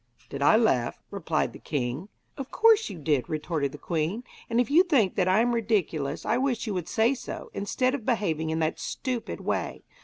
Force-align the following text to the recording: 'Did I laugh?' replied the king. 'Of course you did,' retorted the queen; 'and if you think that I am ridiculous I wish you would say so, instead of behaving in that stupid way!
'Did 0.29 0.41
I 0.41 0.55
laugh?' 0.55 0.97
replied 1.11 1.53
the 1.53 1.59
king. 1.59 2.09
'Of 2.35 2.49
course 2.49 2.89
you 2.89 2.97
did,' 2.97 3.29
retorted 3.29 3.71
the 3.71 3.77
queen; 3.77 4.23
'and 4.49 4.59
if 4.59 4.71
you 4.71 4.81
think 4.81 5.13
that 5.13 5.27
I 5.27 5.41
am 5.41 5.53
ridiculous 5.53 6.25
I 6.25 6.37
wish 6.39 6.65
you 6.65 6.73
would 6.73 6.87
say 6.89 7.13
so, 7.13 7.51
instead 7.53 7.93
of 7.93 8.03
behaving 8.03 8.49
in 8.49 8.57
that 8.57 8.79
stupid 8.79 9.41
way! 9.41 9.83